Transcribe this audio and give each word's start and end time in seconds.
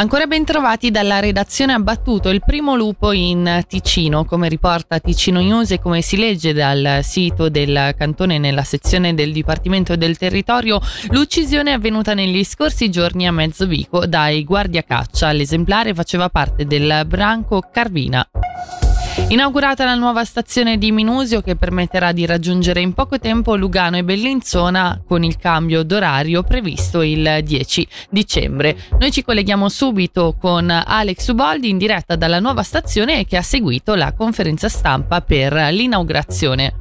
Ancora 0.00 0.26
ben 0.26 0.46
trovati 0.46 0.90
dalla 0.90 1.20
redazione 1.20 1.74
abbattuto 1.74 2.30
il 2.30 2.40
primo 2.42 2.74
lupo 2.74 3.12
in 3.12 3.62
Ticino, 3.68 4.24
come 4.24 4.48
riporta 4.48 4.98
Ticino 4.98 5.40
News 5.40 5.72
e 5.72 5.78
come 5.78 6.00
si 6.00 6.16
legge 6.16 6.54
dal 6.54 7.00
sito 7.02 7.50
del 7.50 7.94
cantone 7.98 8.38
nella 8.38 8.64
sezione 8.64 9.12
del 9.12 9.30
Dipartimento 9.30 9.96
del 9.96 10.16
Territorio, 10.16 10.80
l'uccisione 11.10 11.72
è 11.72 11.74
avvenuta 11.74 12.14
negli 12.14 12.42
scorsi 12.44 12.88
giorni 12.88 13.26
a 13.26 13.30
Mezzovico 13.30 14.06
dai 14.06 14.42
guardiacaccia. 14.42 15.32
L'esemplare 15.32 15.92
faceva 15.92 16.30
parte 16.30 16.64
del 16.64 17.04
branco 17.06 17.60
Carvina. 17.70 18.26
Inaugurata 19.28 19.84
la 19.84 19.94
nuova 19.94 20.24
stazione 20.24 20.78
di 20.78 20.92
Minusio 20.92 21.40
che 21.40 21.56
permetterà 21.56 22.12
di 22.12 22.26
raggiungere 22.26 22.80
in 22.80 22.94
poco 22.94 23.18
tempo 23.18 23.54
Lugano 23.54 23.96
e 23.96 24.04
Bellinzona 24.04 25.02
con 25.06 25.24
il 25.24 25.36
cambio 25.36 25.82
d'orario 25.82 26.42
previsto 26.42 27.02
il 27.02 27.40
10 27.42 27.88
dicembre. 28.10 28.76
Noi 28.98 29.10
ci 29.10 29.24
colleghiamo 29.24 29.68
subito 29.68 30.36
con 30.38 30.70
Alex 30.70 31.28
Uboldi 31.28 31.68
in 31.68 31.78
diretta 31.78 32.16
dalla 32.16 32.40
nuova 32.40 32.62
stazione 32.62 33.24
che 33.24 33.36
ha 33.36 33.42
seguito 33.42 33.94
la 33.94 34.12
conferenza 34.12 34.68
stampa 34.68 35.20
per 35.20 35.52
l'inaugurazione. 35.70 36.79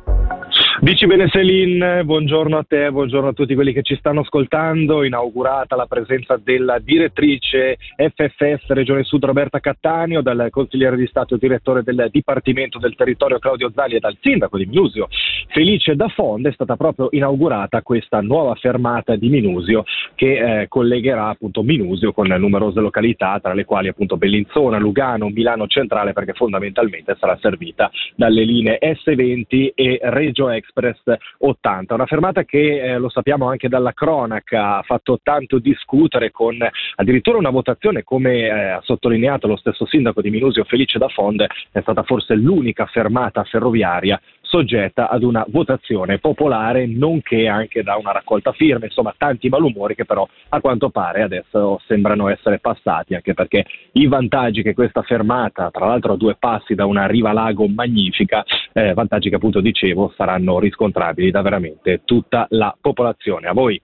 Dici 0.82 1.06
bene 1.08 1.28
Selin, 1.28 2.04
buongiorno 2.06 2.58
a 2.58 2.64
te, 2.66 2.90
buongiorno 2.90 3.28
a 3.28 3.34
tutti 3.34 3.54
quelli 3.54 3.74
che 3.74 3.82
ci 3.82 3.98
stanno 3.98 4.22
ascoltando. 4.22 5.04
Inaugurata 5.04 5.76
la 5.76 5.88
presenza 5.88 6.40
della 6.42 6.80
direttrice 6.80 7.78
FFS 7.98 8.68
Regione 8.68 9.04
Sud 9.04 9.26
Roberta 9.26 9.60
Cattaneo, 9.60 10.22
dal 10.22 10.48
consigliere 10.50 10.96
di 10.96 11.06
Stato 11.08 11.36
e 11.36 11.38
direttore 11.38 11.84
del 11.84 12.08
Dipartimento 12.10 12.80
del 12.80 12.96
Territorio 12.96 13.40
Claudio 13.40 13.70
Zali 13.76 13.96
e 13.96 14.00
dal 14.00 14.18
sindaco 14.22 14.58
di 14.58 14.68
Minusio 14.68 15.10
Felice 15.52 15.96
da 15.96 16.08
Fonde 16.10 16.50
è 16.50 16.54
stata 16.54 16.76
proprio 16.76 17.08
inaugurata 17.12 17.82
questa 17.82 18.22
nuova 18.22 18.54
fermata 18.54 19.16
di 19.16 19.30
Minusio 19.30 19.84
che 20.14 20.62
eh, 20.62 20.68
collegherà 20.68 21.30
appunto 21.30 21.64
Minusio 21.64 22.14
con 22.14 22.28
numerose 22.28 22.80
località 22.80 23.40
tra 23.42 23.54
le 23.54 23.66
quali 23.66 23.88
appunto 23.88 24.16
Bellinzona, 24.16 24.78
Lugano, 24.78 25.30
Milano 25.30 25.66
Centrale 25.66 26.14
perché 26.14 26.34
fondamentalmente 26.34 27.18
sarà 27.20 27.36
servita 27.42 27.90
dalle 28.16 28.44
linee 28.44 28.78
S20 28.80 29.72
e 29.74 30.00
Regio 30.04 30.50
Express 30.50 31.02
80. 31.40 31.96
Una 31.96 32.06
fermata 32.06 32.44
che, 32.44 32.84
eh, 32.84 32.98
lo 33.00 33.10
sappiamo 33.10 33.50
anche 33.50 33.70
dalla 33.70 33.94
cronaca, 33.94 34.78
ha 34.78 34.84
fatto 34.84 35.20
tanto 35.24 35.58
discutere 35.58 36.30
con 36.30 36.58
addirittura 36.96 37.40
una 37.40 37.50
votazione, 37.50 38.04
come 38.04 38.42
eh, 38.42 38.50
ha 38.50 38.82
sottolineato 38.84 39.48
lo 39.48 39.58
stesso 39.58 39.88
sindaco 39.88 40.22
di 40.22 40.30
Minusio 40.30 40.64
Felice 40.66 41.00
da 41.00 41.08
Fonde, 41.08 41.48
è 41.72 41.82
stata 41.82 42.04
forse 42.04 42.36
l'unica 42.36 42.86
fermata 42.86 43.44
ferroviaria 43.46 44.20
soggetta 44.50 45.10
ad 45.10 45.24
una 45.24 45.46
votazione 45.48 46.18
popolare, 46.18 46.88
nonché 46.88 47.48
anche 47.48 47.84
da 47.84 47.96
una 47.98 48.12
raccolta 48.12 48.52
firme, 48.52 48.88
insomma 48.88 49.14
tanti 49.16 49.48
malumori 49.48 49.96
che 49.96 50.06
però 50.06 50.28
a 50.50 50.60
quanto 50.60 50.90
pare 50.90 51.22
adesso 51.22 51.80
sembrano 51.86 52.30
essere 52.30 52.60
passati, 52.60 53.14
anche 53.14 53.34
perché 53.34 53.66
i 53.94 54.08
vantaggi 54.08 54.64
che 54.64 54.74
questa 54.74 55.04
fermata, 55.04 55.70
tra 55.70 55.86
l'altro 55.86 56.14
a 56.14 56.18
due 56.18 56.36
passi 56.36 56.74
da 56.74 56.86
una 56.86 57.06
riva 57.06 57.32
lago 57.32 57.68
magnifica, 57.68 58.44
eh, 58.74 58.94
vantaggi 58.94 59.30
che 59.30 59.36
appunto 59.36 59.62
dicevo 59.62 60.12
saranno 60.18 60.60
riscontrabili 60.60 61.30
da 61.30 61.42
veramente 61.42 62.02
tutta 62.04 62.48
la 62.50 62.76
popolazione. 62.80 63.48
A 63.48 63.54
voi. 63.54 63.80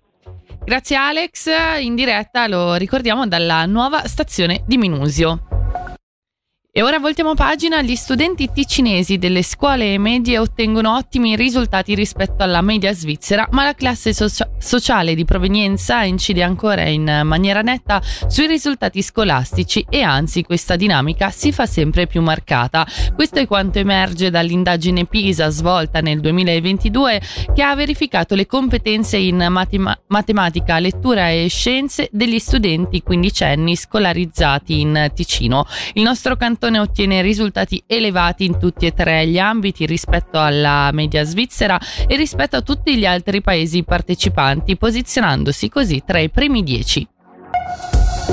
Grazie 0.63 0.95
Alex, 0.95 1.47
in 1.79 1.94
diretta 1.94 2.47
lo 2.47 2.73
ricordiamo 2.73 3.27
dalla 3.27 3.66
nuova 3.67 4.00
stazione 4.05 4.63
di 4.66 4.77
Minusio. 4.77 5.44
E 6.78 6.84
ora 6.84 7.00
voltiamo 7.00 7.36
pagina, 7.36 7.81
gli 7.81 7.95
studenti 7.95 8.50
ticinesi 8.52 9.18
delle 9.18 9.44
scuole 9.44 9.98
medie 9.98 10.40
ottengono 10.40 10.98
ottimi 10.98 11.38
risultati 11.38 11.95
rispetto 11.95 12.44
alla 12.44 12.59
media 12.59 12.94
svizzera, 12.94 13.48
ma 13.52 13.64
la 13.64 13.73
classe 13.73 14.14
socia- 14.14 14.50
sociale 14.58 15.16
di 15.16 15.23
provenienza 15.23 16.03
incide 16.03 16.44
ancora 16.44 16.81
in 16.84 17.22
maniera 17.23 17.62
netta 17.62 18.02
sui 18.28 18.48
risultati 18.48 19.02
scolastici 19.02 19.86
e 19.90 20.02
anzi 20.02 20.44
questa 20.44 20.76
dinamica 20.76 21.30
si 21.30 21.53
fa 21.53 21.66
sempre 21.66 22.08
più 22.08 22.22
marcata. 22.22 22.86
Questo 23.16 23.40
è 23.40 23.47
quanto 23.47 23.80
emerge 23.80 24.30
dall'indagine 24.30 25.06
PISA 25.06 25.47
svolta 25.52 26.02
nel 26.02 26.19
2022 26.19 27.22
che 27.53 27.64
ha 27.64 27.74
verificato 27.74 28.35
le 28.35 28.47
competenze 28.47 29.16
in 29.16 29.47
matema- 29.50 29.97
matematica, 30.08 30.80
lettura 30.80 31.30
e 31.30 31.47
scienze 31.47 32.09
degli 32.12 32.38
studenti 32.38 33.02
quindicenni 33.02 33.78
scolarizzati 33.78 34.81
in 34.81 35.12
Ticino. 35.14 35.66
Il 35.94 36.03
nostro 36.03 36.35
cantone 36.35 36.64
Cantone 36.66 36.80
ottiene 36.80 37.22
risultati 37.22 37.84
elevati 37.86 38.44
in 38.44 38.58
tutti 38.58 38.88
e 38.88 38.92
tre 38.92 39.28
gli 39.28 39.38
ambiti 39.38 39.86
rispetto 39.86 40.40
alla 40.40 40.90
media 40.94 41.24
svizzera 41.24 41.80
e 42.08 42.16
rispetto 42.16 42.56
a 42.56 42.62
tutti 42.62 42.98
gli 42.98 43.06
altri 43.06 43.40
paesi 43.42 43.84
partecipanti, 43.84 44.76
posizionandosi 44.76 45.70
così 45.70 46.02
tra 46.03 46.18
i 46.18 46.31
primi 46.31 46.64
dieci. 46.64 47.08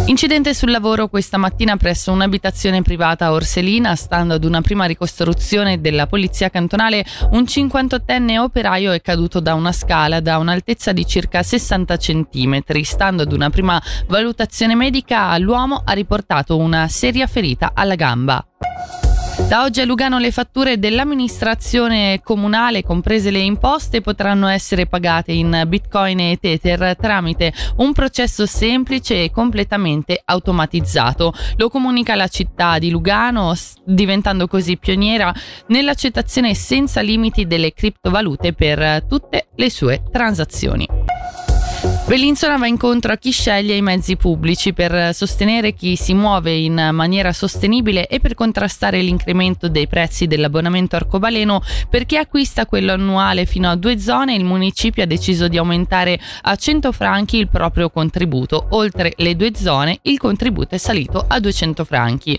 Incidente 0.06 0.52
sul 0.52 0.70
lavoro 0.70 1.08
questa 1.08 1.36
mattina 1.36 1.76
presso 1.76 2.10
un'abitazione 2.12 2.82
privata 2.82 3.26
a 3.26 3.32
Orselina, 3.32 3.94
stando 3.94 4.34
ad 4.34 4.44
una 4.44 4.60
prima 4.60 4.84
ricostruzione 4.86 5.80
della 5.80 6.06
polizia 6.06 6.50
cantonale, 6.50 7.04
un 7.30 7.42
58enne 7.42 8.38
operaio 8.38 8.92
è 8.92 9.00
caduto 9.00 9.38
da 9.38 9.54
una 9.54 9.72
scala 9.72 10.20
da 10.20 10.38
un'altezza 10.38 10.92
di 10.92 11.06
circa 11.06 11.42
60 11.42 11.96
cm. 11.96 12.62
Stando 12.82 13.22
ad 13.22 13.32
una 13.32 13.50
prima 13.50 13.80
valutazione 14.08 14.74
medica, 14.74 15.36
l'uomo 15.38 15.82
ha 15.84 15.92
riportato 15.92 16.56
una 16.56 16.88
seria 16.88 17.26
ferita 17.26 17.72
alla 17.74 17.94
gamba. 17.94 18.44
Da 19.38 19.62
oggi 19.62 19.80
a 19.80 19.84
Lugano 19.84 20.18
le 20.18 20.30
fatture 20.30 20.78
dell'amministrazione 20.78 22.20
comunale, 22.22 22.82
comprese 22.82 23.30
le 23.30 23.38
imposte, 23.38 24.00
potranno 24.00 24.46
essere 24.46 24.86
pagate 24.86 25.32
in 25.32 25.64
bitcoin 25.66 26.20
e 26.20 26.38
tether 26.38 26.96
tramite 26.96 27.52
un 27.76 27.92
processo 27.92 28.44
semplice 28.44 29.24
e 29.24 29.30
completamente 29.30 30.20
automatizzato. 30.22 31.32
Lo 31.56 31.68
comunica 31.70 32.14
la 32.14 32.28
città 32.28 32.78
di 32.78 32.90
Lugano, 32.90 33.54
diventando 33.84 34.46
così 34.46 34.76
pioniera 34.76 35.34
nell'accettazione 35.68 36.54
senza 36.54 37.00
limiti 37.00 37.46
delle 37.46 37.72
criptovalute 37.72 38.52
per 38.52 39.04
tutte 39.08 39.48
le 39.54 39.70
sue 39.70 40.02
transazioni. 40.10 41.01
Bellinzona 42.04 42.58
va 42.58 42.66
incontro 42.66 43.12
a 43.12 43.16
chi 43.16 43.30
sceglie 43.30 43.74
i 43.74 43.80
mezzi 43.80 44.16
pubblici 44.16 44.74
per 44.74 45.14
sostenere 45.14 45.72
chi 45.72 45.96
si 45.96 46.12
muove 46.12 46.52
in 46.52 46.90
maniera 46.92 47.32
sostenibile 47.32 48.06
e 48.06 48.20
per 48.20 48.34
contrastare 48.34 49.00
l'incremento 49.00 49.68
dei 49.68 49.86
prezzi 49.86 50.26
dell'abbonamento 50.26 50.96
arcobaleno. 50.96 51.62
Per 51.88 52.04
chi 52.04 52.18
acquista 52.18 52.66
quello 52.66 52.92
annuale 52.92 53.46
fino 53.46 53.70
a 53.70 53.76
due 53.76 53.98
zone, 53.98 54.34
il 54.34 54.44
municipio 54.44 55.04
ha 55.04 55.06
deciso 55.06 55.48
di 55.48 55.56
aumentare 55.56 56.20
a 56.42 56.54
100 56.54 56.92
franchi 56.92 57.38
il 57.38 57.48
proprio 57.48 57.88
contributo. 57.88 58.66
Oltre 58.70 59.14
le 59.16 59.34
due 59.34 59.52
zone, 59.54 60.00
il 60.02 60.18
contributo 60.18 60.74
è 60.74 60.78
salito 60.78 61.24
a 61.26 61.40
200 61.40 61.84
franchi. 61.84 62.38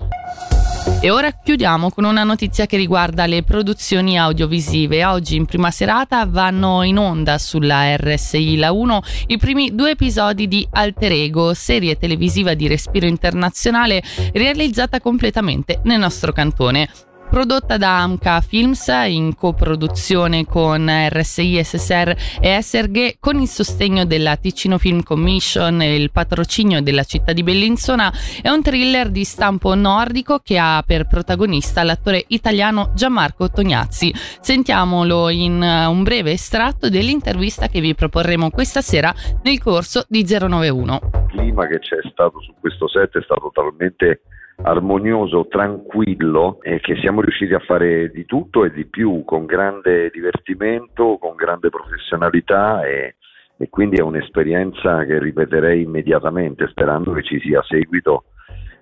E 0.99 1.09
ora 1.09 1.31
chiudiamo 1.31 1.89
con 1.91 2.03
una 2.03 2.23
notizia 2.23 2.65
che 2.65 2.77
riguarda 2.77 3.25
le 3.25 3.43
produzioni 3.43 4.17
audiovisive. 4.17 5.05
Oggi 5.05 5.35
in 5.35 5.45
prima 5.45 5.71
serata 5.71 6.25
vanno 6.25 6.83
in 6.83 6.97
onda 6.97 7.37
sulla 7.37 7.95
RSI 7.95 8.57
La 8.57 8.71
1 8.71 9.01
i 9.27 9.37
primi 9.37 9.75
due 9.75 9.91
episodi 9.91 10.47
di 10.47 10.67
Alter 10.71 11.11
Ego, 11.11 11.53
serie 11.53 11.97
televisiva 11.97 12.53
di 12.53 12.67
respiro 12.67 13.05
internazionale 13.05 14.01
realizzata 14.33 14.99
completamente 14.99 15.79
nel 15.83 15.99
nostro 15.99 16.31
cantone 16.31 16.89
prodotta 17.33 17.77
da 17.77 17.99
Amca 17.99 18.41
Films 18.41 18.87
in 19.07 19.33
coproduzione 19.35 20.45
con 20.45 20.87
RSI, 20.87 21.63
SSR 21.63 22.15
e 22.39 22.61
SRG 22.61 23.15
con 23.19 23.39
il 23.39 23.47
sostegno 23.47 24.05
della 24.05 24.35
Ticino 24.35 24.77
Film 24.77 25.01
Commission 25.01 25.81
e 25.81 25.95
il 25.95 26.11
patrocinio 26.11 26.83
della 26.83 27.03
città 27.03 27.33
di 27.33 27.41
Bellinzona, 27.41 28.13
è 28.39 28.49
un 28.49 28.61
thriller 28.61 29.09
di 29.09 29.23
stampo 29.23 29.73
nordico 29.73 30.41
che 30.43 30.59
ha 30.59 30.83
per 30.85 31.07
protagonista 31.07 31.81
l'attore 31.81 32.23
italiano 32.27 32.91
Gianmarco 32.93 33.49
Tognazzi. 33.49 34.13
Sentiamolo 34.13 35.29
in 35.29 35.59
un 35.59 36.03
breve 36.03 36.33
estratto 36.33 36.87
dell'intervista 36.87 37.67
che 37.67 37.81
vi 37.81 37.95
proporremo 37.95 38.51
questa 38.51 38.81
sera 38.81 39.11
nel 39.41 39.59
corso 39.59 40.05
di 40.07 40.23
091. 40.23 40.99
Il 41.01 41.25
clima 41.31 41.65
che 41.65 41.79
c'è 41.79 41.97
stato 42.11 42.39
su 42.41 42.53
questo 42.59 42.87
set 42.87 43.17
è 43.17 43.23
stato 43.23 43.49
talmente 43.51 44.21
armonioso, 44.61 45.47
tranquillo 45.47 46.59
e 46.61 46.79
che 46.79 46.95
siamo 46.97 47.21
riusciti 47.21 47.53
a 47.53 47.59
fare 47.59 48.09
di 48.11 48.25
tutto 48.25 48.65
e 48.65 48.71
di 48.71 48.85
più 48.85 49.23
con 49.25 49.45
grande 49.45 50.09
divertimento, 50.11 51.17
con 51.19 51.35
grande 51.35 51.69
professionalità 51.69 52.85
e, 52.85 53.15
e 53.57 53.69
quindi 53.69 53.97
è 53.97 54.01
un'esperienza 54.01 55.03
che 55.05 55.19
ripeterei 55.19 55.81
immediatamente 55.81 56.67
sperando 56.69 57.11
che 57.13 57.23
ci 57.23 57.39
sia 57.39 57.61
seguito 57.63 58.25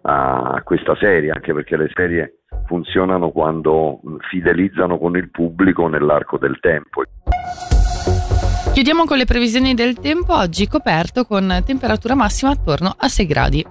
a 0.03 0.62
questa 0.63 0.95
serie, 0.95 1.31
anche 1.31 1.53
perché 1.53 1.77
le 1.77 1.89
serie 1.94 2.38
funzionano 2.65 3.29
quando 3.31 4.00
fidelizzano 4.29 4.97
con 4.97 5.15
il 5.15 5.29
pubblico 5.29 5.88
nell'arco 5.88 6.38
del 6.38 6.59
tempo. 6.59 7.03
Chiudiamo 8.73 9.03
con 9.03 9.18
le 9.18 9.25
previsioni 9.25 9.73
del 9.73 10.00
tempo, 10.00 10.33
oggi 10.33 10.68
coperto 10.68 11.25
con 11.25 11.62
temperatura 11.65 12.15
massima 12.15 12.51
attorno 12.51 12.95
a 12.97 13.07
6 13.09 13.25
gradi. 13.25 13.65